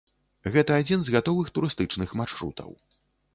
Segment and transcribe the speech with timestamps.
[0.53, 2.75] Гэта адзін з гатовых турыстычных маршрутаў.